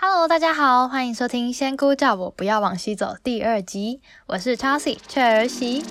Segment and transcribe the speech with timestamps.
[0.00, 5.82] Hello，大家好，欢迎收听《仙姑叫我不要往西走》第二集，我是 Chelsea 雀儿媳。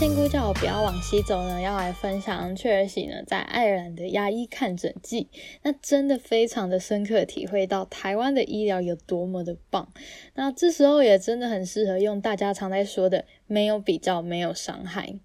[0.00, 5.28] 仙姑叫我不要往西走呢，要来分享雀儿喜呢在爱尔兰的牙医看诊记，
[5.62, 9.92] 那真的非常的深刻体会到台湾的医疗有多么的棒。
[10.36, 15.18] 那这时候也真的很适合用大家常在说的“没有比较，没有伤害”。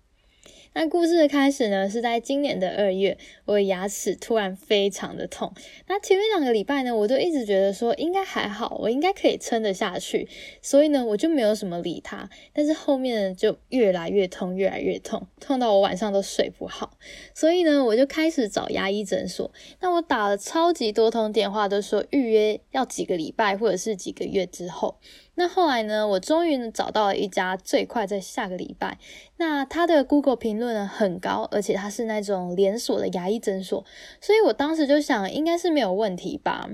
[0.77, 5.53] 那故事的开始呢，是在今年的二月，我的牙齿突然非常的痛。
[5.87, 10.27] 那前面两个礼拜呢，我都一直觉得说应该还好，我应该可以撑得下去，
[10.61, 12.29] 所以呢，我就没有什么理它。
[12.51, 16.97] 但是后面呢，就越来越痛，越来越痛，痛到我晚上都睡不好。
[17.33, 19.49] 所以呢，我就开始找牙医诊所。
[19.79, 24.97] 那我打了超级多通电话，都说预约要几个礼拜或者是几个月之后。
[25.35, 28.97] 那后来呢，我终于找到了一家最快在下个礼拜。
[29.37, 33.85] 那它的 Google 评论呢很高，而且它是那种连锁的牙医诊所，
[34.21, 36.69] 所以我当时就想，应该是没有问题吧。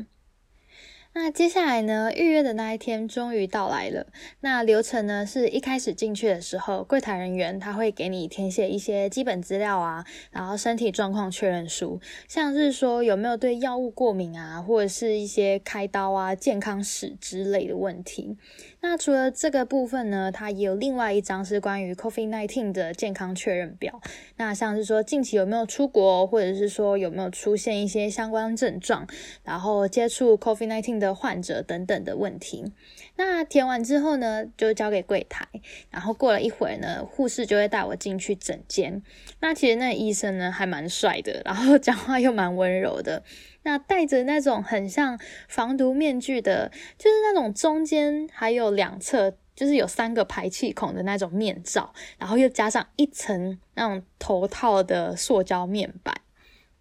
[1.13, 2.09] 那接下来呢？
[2.15, 4.07] 预约的那一天终于到来了。
[4.39, 5.25] 那流程呢？
[5.25, 18.37] 是一开始进去的时候，柜台人员他会给你填写一些基本资料啊，然后身体状况确认书，像是说有没有对药物过敏啊，或者是一些开刀啊、健康史之类的问题。
[18.79, 24.01] 那除了这个部分呢，它也有另外一张是关于 COVID-19 的健康确认表。
[24.37, 29.05] 那像是说近期有没有出国，或者是说有没有出现一些相关症状，
[29.43, 32.71] 然后接触 COVID-19 的患者等等的问题。
[33.17, 35.45] 那填完之后呢，就交给柜台。
[35.89, 39.01] 然后过了一会儿呢，护士就会带我进去诊间。
[39.41, 43.23] 那其实那医生呢还蛮帅的，然后 讲话又蛮温柔的。
[43.63, 56.15] 那戴着那种很像防毒面具的，就是那种中间还有两侧，就是有三个排气孔的那种面罩，然后又加上一层那种头套的塑胶面板。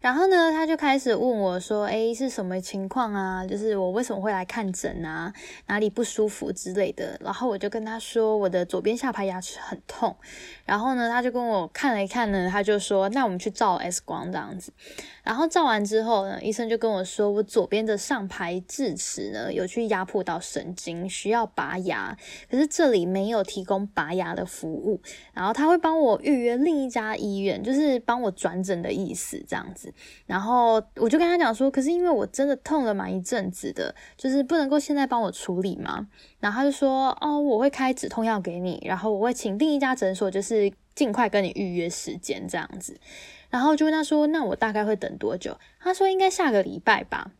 [0.00, 3.46] 然后呢，他就开始问我说：“诶，是什么情况啊？
[3.46, 5.30] 就是我为什么会来看诊啊？
[5.66, 10.16] 哪里不舒服之类的。”然后我就跟他说：“我的左边下排牙齿很痛。”
[10.64, 14.72] 然后呢，他就跟我看了一看呢，他就说：“那我们去照 X 光这样子。”
[15.22, 22.16] 然后照完之后呢，医生就跟我说：“我左边的上排智齿呢有去压迫到神经，需要拔牙。
[22.50, 25.02] 可是这里没有提供拔牙的服务。
[25.34, 29.89] 然后他会帮我预约另一家医院，就是帮我转诊的意思这样子。”
[30.26, 36.06] 然后我就跟他讲说，可是因为我真的痛了蛮一阵子的，就是不能够现在帮我处理嘛？
[36.38, 42.98] 然后他就说，哦，我会开止痛药给你，然后我会请另一家诊所，就是尽快跟你预约时间这样子。
[43.48, 45.58] 然后就问他说，那我大概会等多久？
[45.80, 47.32] 他说应该下个礼拜吧。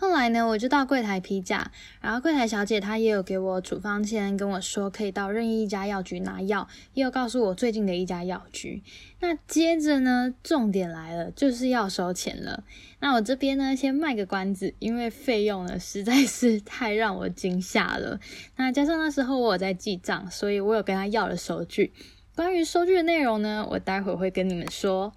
[0.00, 8.82] 后来呢，我就到柜台批价，然后柜台小姐她也有给我处方签，跟我说可以到任意一家药局拿药，也有告诉我最近的一家药局。
[9.20, 12.64] 那接着呢，重点来了，就是要收钱了。
[13.00, 18.18] 那我这边呢，先卖个关子，因为费用呢实在是太让我惊吓了。
[18.56, 21.92] 那加上那时候我有在记账，所以我有跟他要了收据。
[22.34, 25.12] 关于收据的内容呢，我待会会跟你们说。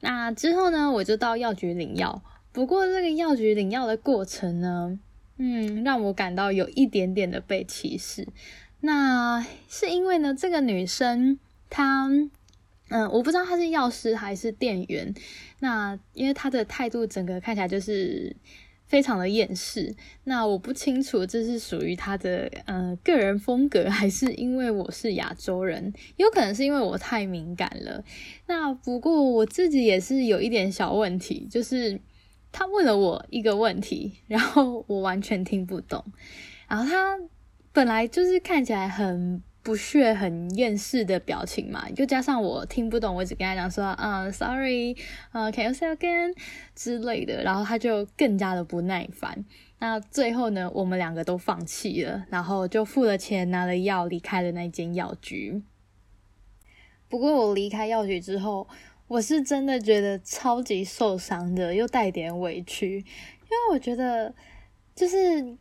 [0.00, 2.24] 那之后呢，我就到药局领药。
[2.56, 4.98] 不过这个药局领药的过程呢，
[5.36, 8.26] 嗯，让我感到有一点点的被歧视。
[8.80, 12.08] 那是因为呢，这个女生她，
[12.88, 15.12] 嗯，我不知道她是药师还是店员。
[15.58, 18.34] 那因为她的态度整个看起来就是
[18.86, 19.94] 非常的厌世。
[20.24, 28.02] 那我不清楚这是属于她的呃个人风格，还是因为我是亚洲人，有可能是因为我太敏感了。
[28.46, 32.00] 那不过我自己也是有一点小问题，就是。
[32.58, 36.02] 他问了我一个问题，然后我完全听不懂。
[36.66, 37.18] 然后他
[37.70, 44.96] 本来就是看起来很不屑、很厌世的表情嘛，就加上我听不懂，我只跟他讲说：“嗯，sorry，
[45.32, 46.34] 呃，can you say again
[46.74, 49.44] 之类的。”然后他就更加的不耐烦。
[49.78, 55.62] 那最后呢，我们两个都放弃了，然后就付了钱，拿了药，离开了那间药局。
[57.10, 58.66] 不过我离开药局之后。
[59.08, 64.34] 我是真的觉得超级受伤的，又带点委屈，因为我觉得
[64.94, 65.56] 就是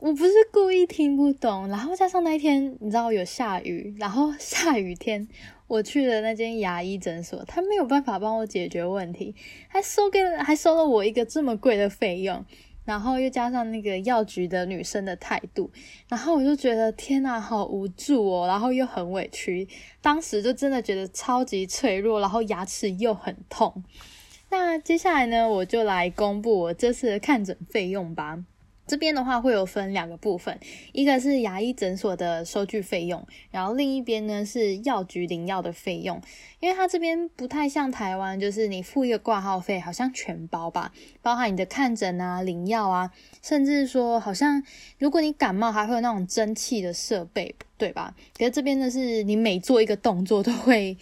[0.00, 5.28] 我不是故意听不懂，然后加上那一天你知道有下雨，然后 下雨天
[5.66, 9.34] 我去了那间牙医诊所，他没有办法帮我解决问题，
[9.68, 12.44] 还收给还收了我一个这么贵的费用。
[12.86, 15.70] 然后又加上那个药局的女生的态度，
[16.08, 19.68] 然后我就觉得天呐，好无助哦，然后又很委屈，
[20.00, 23.84] 当时就真的觉得超级脆弱，然后牙齿又很痛，
[24.48, 28.38] 那接下来呢，我就来公布我这次的看诊费用吧。
[28.86, 30.58] 这边的话会有分两个部分，
[30.92, 36.20] 一个是牙医诊所的收据费用，然后另一边呢是药局领药的费用。
[36.60, 43.12] 因为它这边不太像台湾，就是你付一个挂号费，好像全包吧，包含你的看诊啊、领药啊，
[43.42, 44.62] 甚至说好像
[44.98, 48.14] 如果你感冒还会有那种蒸汽的设备，对吧？
[48.38, 50.96] 可是这边呢是你每做一个动作都会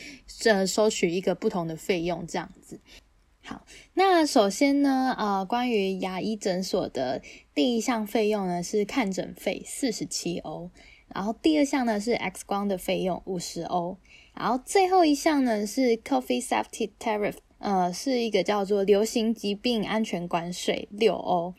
[0.44, 2.80] 呃收取一个不同的费用，这样子。
[3.46, 7.20] 好，那首先呢，呃，关于牙医诊所的
[7.54, 10.70] 第一项费用呢是看诊费四十七欧，
[11.14, 13.96] 然后第二项呢是 X 光的费用五十欧，
[14.34, 21.54] 然后最后一项呢是 Coffee Safety Tariff，呃，是一个叫做流行疾病安全关税六欧。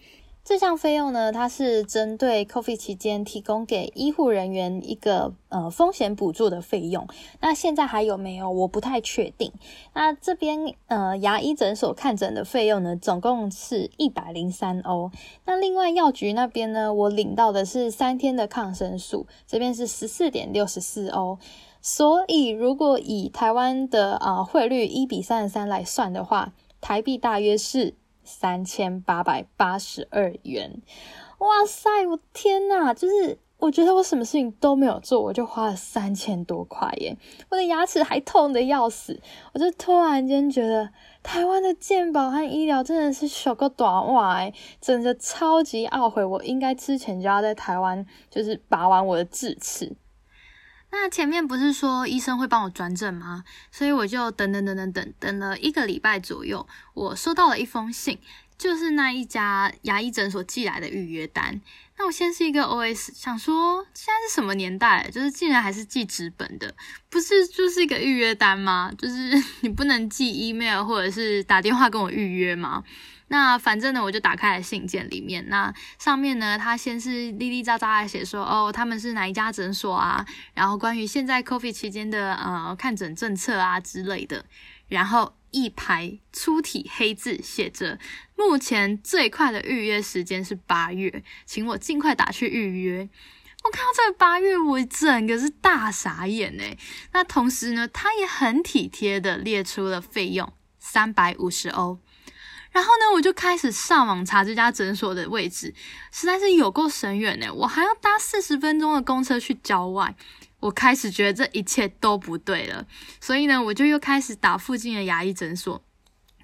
[0.45, 7.07] 这项费用呢，它是针对 COVID 期间提供给医护人员一个呃风险补助的费用。
[7.41, 8.51] 那现在还有没有？
[8.51, 9.51] 我不太确定。
[9.95, 15.09] 那这边呃牙医诊所看诊的费用呢，总共是一百零三欧。
[15.45, 21.39] 那另外药局那边呢，我领到的是三天的抗生素，这边是十四点六十四欧。
[21.81, 27.95] 所以如果以台湾的啊汇率一比三十三来算的话，台币大约是。
[28.25, 30.81] 三千八百八十二元，
[31.37, 31.89] 哇塞！
[32.07, 37.15] 我天呐，就是我觉得我什么事情都没有做，我就花了三千多块耶！
[37.49, 39.21] 我的牙齿还痛的要死，
[39.53, 40.89] 我就突然间觉得
[41.23, 44.51] 台湾的健保和医疗真的是小个短袜，
[44.81, 49.95] 真的超级懊悔，我应该之前就要在台湾就是拔完我的智齿。
[50.97, 53.43] 那前面不是说医生会帮我转诊吗？
[53.69, 58.17] 所以我就等等等等等等了一个礼拜左右，我收到了一封信，
[58.57, 61.61] 就是那一家牙医诊所寄来的预约单。
[61.97, 66.73] 那我先是一个 OS，想说现在是什么年代，就是竟然还是寄纸本的，
[67.09, 68.91] 不是就是一个预约单吗？
[68.97, 69.31] 就是
[69.61, 72.83] 你不能寄 email 或者是打电话跟我预约吗？
[73.27, 80.25] 那反正呢，我就打开了信件里面，那上面呢，他先是叽叽喳喳的写说，哦，他们是哪一家诊所啊？
[80.53, 84.45] 然后关于现在 COVID 期间的呃看诊政策啊之类的，
[84.87, 87.97] 然后一排粗体黑字写着，
[88.35, 93.09] 目前最快的预约时间是八月，请我尽快打去预约。
[93.63, 96.77] 我看到这个八月，我整个是大傻眼哎。
[97.13, 101.97] 那同时呢，他也很体贴的列出了费用，三百五十欧。
[102.75, 105.73] 然后呢，我就开始上网查这家诊所的位置，
[106.11, 107.47] 实在是有够神远呢。
[107.53, 110.13] 我还要搭四十分钟的公车去郊外，
[110.59, 112.85] 我开始觉得这一切都不对了。
[113.21, 115.81] 所以呢，我就又开始打附近的牙医诊所。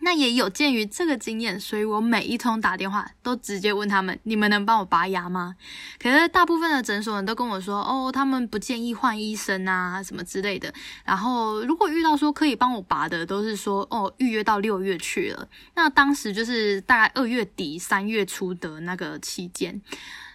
[0.01, 5.55] 那也有鉴于这个经验，所以我每一通打电话都直接问他们：你们能帮我拔牙吗？
[5.99, 10.73] 可是大部分的诊所人都跟我说：哦，他们不建议换医生啊，什么之类的。
[11.05, 15.47] 然后如果遇到说可以帮我拔的，都是说哦，预约到六月去了。
[15.75, 19.81] 那当时就是大概二月底三月初的那个期间，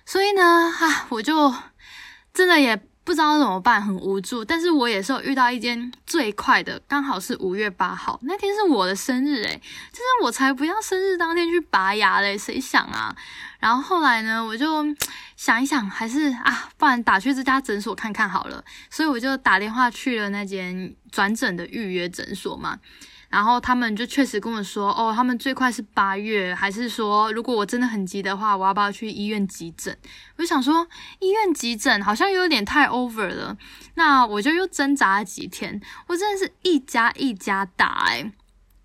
[0.04, 1.52] 所以呢，啊，我就
[2.32, 2.80] 真的也。
[3.06, 4.44] 不知道怎么办，很无助。
[4.44, 9.62] 但是我也是有遇到一间最快的，刚好是五月八号那天是我的生日，诶
[9.92, 13.14] 就是我才不要生日当天去拔牙嘞，谁想啊？
[13.60, 14.84] 然后后来呢，我就
[15.36, 18.64] 想一想，还是啊，不然打去这家诊所看看好了。
[18.90, 22.76] 所以我就打电话去了那间转诊的预约诊所嘛。
[23.28, 29.96] 然后他们就确实跟我说，哦，他们最快是八月，还是说如果我真的很急的话，我要不要去医院急诊？
[30.36, 30.86] 我就想说，
[31.18, 33.56] 医院急诊好像有点太 over 了。
[33.94, 38.32] 那我就又挣扎了几天，我真的是一家一家打哎。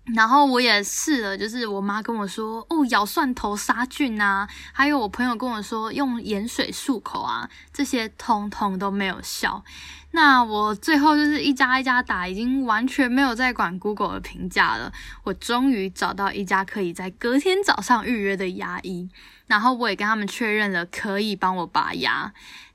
[0.04, 9.64] 然后我也试了，就是我妈跟我说，哦，咬蒜头杀菌啊，还有我朋友跟我说用盐水漱口啊，这些通通都没有效。
[10.10, 14.92] 那我最后就是一家一家打，已经完全没有在管 Google 的评价了。
[15.22, 19.08] 我终于找到一家可以在隔天早上预约的牙医，
[19.46, 22.34] 然后我也跟他们确认了可以帮我拔牙。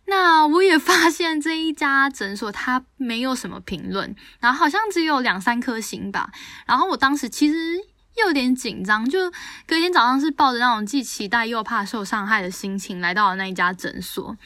[0.10, 6.32] 那我也发现这一家诊所它没有什么评论，然后好像只有两三颗星吧。
[6.66, 7.76] 然后我当时其实
[8.16, 9.30] 又有点紧张，就
[9.68, 14.38] 隔天早上是抱着那种既期待又怕受伤害的心情来到了那一家诊所。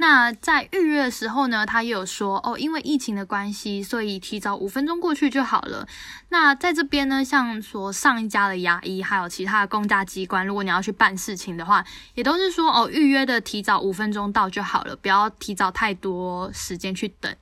[0.00, 5.86] 那在预约的时候呢，他也有说哦，因为疫情的关系，所以提早五分钟过去就好了。
[6.28, 17.34] 那在这边呢，像说上一家的牙医，还有其他的公家机关，如果你要去办事情的话，也都是说哦，预约的提早五分钟到就好了，不要提早太多时间去等。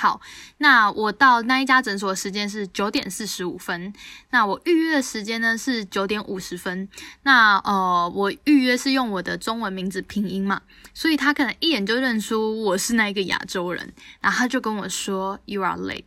[0.00, 0.20] 好，
[0.58, 3.92] 那我到那一家诊所的时间是九点四十五分，
[4.30, 6.88] 那我预约的时间呢是九点五十分。
[7.24, 10.62] 那呃，我预约是用我的中文名字拼音嘛，
[10.94, 16.04] 所以他可能一眼就认出我是那一个亚洲人，然后他就跟我说 “You are late”，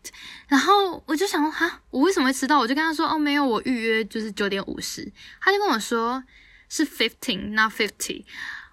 [0.48, 2.60] 然后我就想哈，我为什么会迟到？
[2.60, 5.12] 我就跟他说哦，没有，我预约就是九点五十。
[5.42, 6.24] 他就跟我说
[6.70, 8.24] 是 fifteen，not fifty。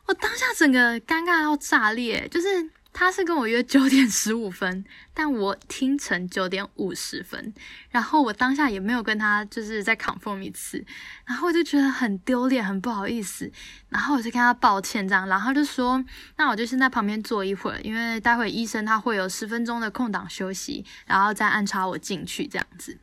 [0.07, 2.71] 我当下整个尴尬到炸裂，就是。
[2.99, 7.55] 他是跟我约九点十五分，但我听成九点五十分，
[7.91, 10.85] 然后我当下也没有跟他就是再 confirm 一次，
[11.25, 13.49] 然后我就觉得很丢脸，很不好意思，
[13.89, 16.05] 然后我就跟他抱歉这样，然后就说，
[16.39, 22.99] 那我就先在旁边坐一会儿，因为待会医生他会有十分钟的空档休息，然后再安插我进去这样子。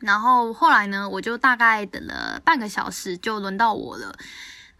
[0.00, 4.14] 然后后来呢，我就大概等了半个小时，就轮到我了。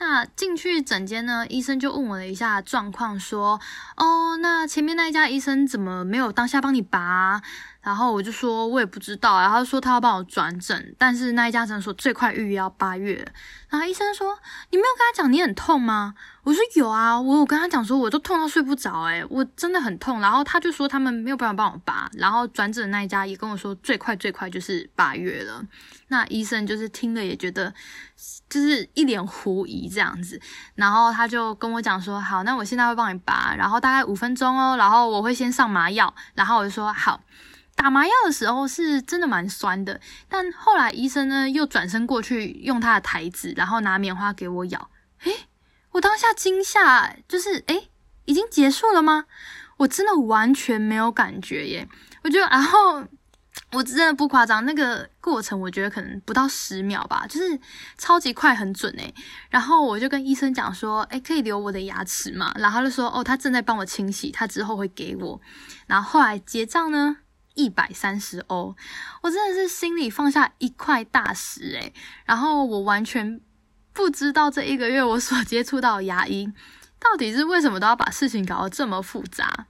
[0.01, 3.61] 那进去诊间呢，医生就问我了一下状况，说
[3.99, 7.43] ：“哦，那前面那一家医生怎么没有当下帮你拔？”
[7.89, 13.27] 然后我就说：“我也不知道。”然后说他要帮我转诊，但是那一家诊所最快预约要八月。
[13.71, 14.39] 然后医生说
[14.71, 16.15] ：“你没有跟他讲你很痛吗？”
[16.45, 25.65] 我说：“有啊，我有跟他讲说，我都痛到睡不着，诶我真的很痛。”然后他就说他们没有办法帮我拔，然后转诊那一家也跟我说最快最快就是八月了。
[26.09, 27.73] 那医生就是听了也觉得。
[28.51, 30.41] 就是一脸狐疑这样子，
[30.75, 37.21] 然后他就跟我讲说：“好，那我现在会帮你拔，然后大概五分钟哦，然后我会先上麻药。”然后我就说：“好。”
[37.79, 44.91] 打麻药的时候是真的蛮酸的，但后来医生呢又转身过去用他的台子，然后拿棉花给我咬。
[45.23, 45.47] 诶，
[45.93, 47.89] 我当下惊吓，就是诶，
[48.25, 49.27] 已经结束了吗？
[49.77, 51.89] 我真的完全没有感觉耶，
[52.25, 53.05] 我就然后。
[53.73, 57.59] 我真的不夸张，那个过程我觉得可能不到十秒吧，就是
[57.99, 59.13] 超级快很准诶。
[59.51, 62.55] 然后我就跟医生讲说，诶，可以留我的牙齿嘛？
[62.57, 65.41] 然后他就说，哦，他正在帮我清洗，他之后会给我。
[65.87, 67.17] 然后后来结账呢，
[67.59, 68.77] 一百三十欧，
[69.21, 71.93] 我真的是心里放下一块大石诶。
[72.25, 73.41] 然后我完全
[73.93, 76.53] 不知道这一个月我所接触到牙医，
[77.01, 79.67] 到底是为什么都要把事情搞得这么复杂。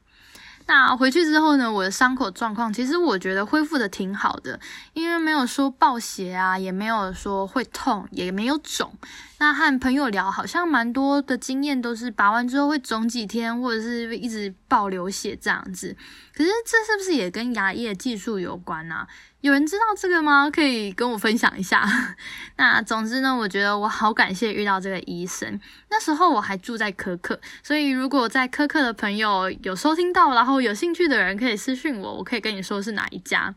[0.66, 4.60] 那回去之后呢，我的伤口状况其实我觉得恢复的挺好的，
[4.92, 8.92] 因为没有说爆血啊，也没有说会痛，也没有肿。
[9.40, 15.96] 那和朋友聊，好像蛮多的经验都是拔完之后会肿几天，或者是一直爆流血这样子。
[16.34, 19.06] 可是这是不是也跟牙医的技术有关呢？
[19.40, 20.50] 有人知道这个吗？
[20.50, 21.86] 可以跟我分享一下。
[22.58, 25.60] 那总之呢，我觉得我好感谢遇到这个医生。
[25.90, 33.54] 那时候我还住在科克，所以如果在科克的朋友有收听到，然后有兴趣的人可以私讯我，我可以跟你说是哪一家。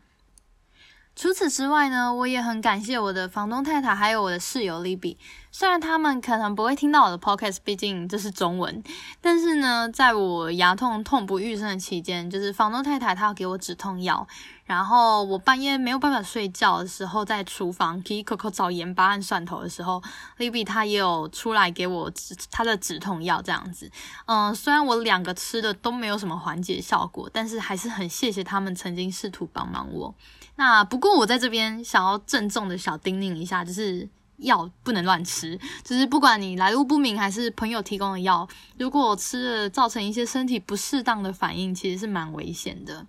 [1.14, 5.16] 除此之外呢，我也很感谢我的房东太太，还有我的室友 Libby。
[5.50, 8.82] 虽然他们可能不会听到我的 podcast，毕竟这是中文，
[9.20, 14.26] 但是呢，在我牙痛痛不欲生的期间，就是房东太太她要给我止痛药，
[14.64, 20.02] 然后我半夜没有办法睡觉的时候，在厨房 Kiko 找盐巴和蒜头的时候
[20.38, 23.90] ，Libby 她也有出来给我止她的止痛药这样子。
[24.24, 30.14] 嗯，虽然我两个吃的都没有什么缓解效果，但是还是很谢谢他们曾经试图帮忙我。
[30.56, 38.46] 那不过我在这边想要郑重的小叮咛一下，就是药不能乱吃，就是不管你来路不明还是朋友提供的药，
[38.78, 43.06] 如果吃了造成一些身体不适当的反应，其实是蛮危险的。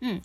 [0.00, 0.20] 嗯，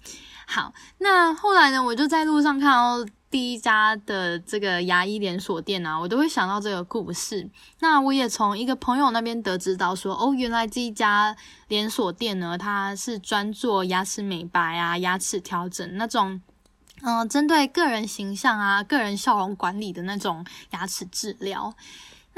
[0.48, 7.50] 好，那后来呢，我就在路上看到第一家的这个牙医连锁店啊，我都会想到这个故事。
[7.80, 11.36] 那我也从一个朋友那边得知到说，哦，原来这一家
[11.68, 16.42] 连锁店呢，它是专做牙齿美白啊、牙齿调整那种。
[17.04, 21.76] 嗯，针对个人形象啊、个人笑容管理的那种牙齿治疗。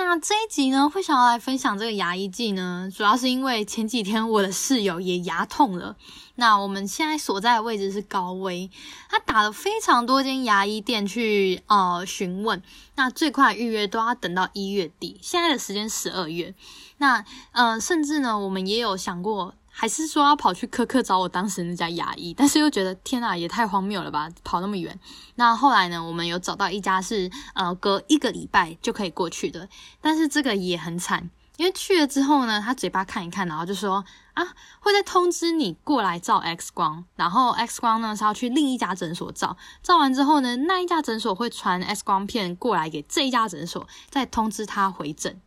[0.06, 5.98] 那这一集呢，会想要来分享这个牙医季呢，主要是因为前几天我的室友也牙痛了。
[6.36, 8.72] 那我们现在所在的位置是高危，
[9.10, 12.64] 他打了非常多间牙医店去呃询问，
[12.96, 16.56] 那最快预约都要等到一月底，现在的时间十二月。
[16.98, 19.54] 那呃，甚至呢，我们也有想过。
[19.80, 25.00] 还是说要跑去科科找我当时那家牙医，但是又觉得天啊，也太荒谬了吧，跑那么远。
[25.36, 29.70] 那后来呢，我们有找到一家是呃隔一个礼拜就可以过去的，
[30.02, 34.46] 但是这个也很惨，因为去了之后呢，他嘴巴看一看，然后就说啊
[34.82, 45.40] 会再通知你过来照 X 光，然后 X 光呢是要去另一家诊所照，照完之后呢，那一家诊所会传 X 光片过来给这一家诊所，再通知他回诊。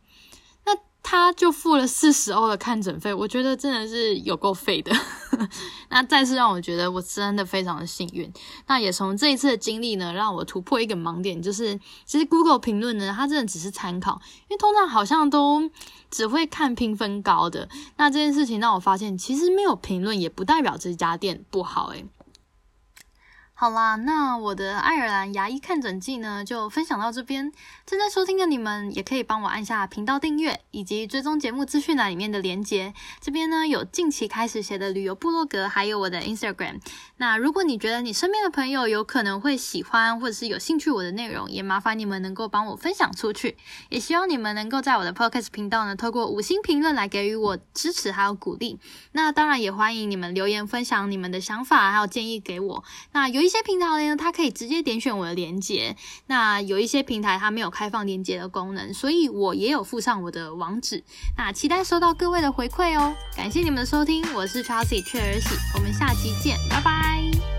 [1.03, 4.91] 他就付了四十欧的看诊费，我觉得真的是有够费的。
[5.89, 8.31] 那再次让我觉得我真的非常的幸运。
[8.65, 15.69] 那也从这一次的经历呢，让我突破一个盲点，就是其实 Google 评论呢，它真的只是参考，因为通常好像都
[16.09, 17.67] 只会看评分高的。
[17.97, 22.05] 那这件事情让我发现，其实没有评论也不代表这家店不好，诶
[23.63, 27.49] 好啦，那我的爱尔兰牙医看诊记呢，就分享到这边。
[27.85, 32.93] 正在收听的你们，也可以帮我按下频道订阅，以及追踪节目资讯栏里面的连接。
[33.21, 36.81] 这边呢有近期开始写的旅游部落格，还有我的 Instagram。
[37.15, 43.55] 那如果你觉得你身边的朋友有可能会喜欢或者是有兴趣我的内容，也麻烦你们能够帮我分享出去。
[43.87, 48.77] 也希望你们能够在我的 Podcast 频道呢，透过五星评论来给予我支持还有鼓励。
[49.13, 52.83] 那当然也欢迎你们留言分享你们的想法还有建议给我。
[53.13, 55.95] 那有一些平台呢，它可以直接点选我的链接。
[56.27, 61.03] 那有一些平台它没有开放链接的功能，所以我也有附上我的网址。
[61.37, 63.13] 那期待收到各位的回馈哦。
[63.37, 67.52] 感谢你们的收听，我是 Chelsea 雀儿喜，我们下期见，拜拜。